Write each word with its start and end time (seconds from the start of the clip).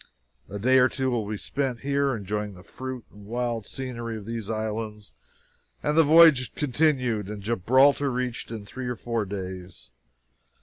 A 0.49 0.57
day 0.57 0.79
or 0.79 0.89
two 0.89 1.11
will 1.11 1.27
be 1.29 1.37
spent 1.37 1.81
here, 1.81 2.15
enjoying 2.15 2.55
the 2.55 2.63
fruit 2.63 3.05
and 3.11 3.27
wild 3.27 3.67
scenery 3.67 4.17
of 4.17 4.25
these 4.25 4.49
islands, 4.49 5.13
and 5.83 5.95
the 5.95 6.01
voyage 6.03 6.55
continued, 6.55 7.29
and 7.29 7.43
Gibraltar 7.43 8.09
reached 8.11 8.49
in 8.49 8.65
three 8.65 8.87
or 8.87 8.95
four 8.95 9.25
days. 9.25 9.91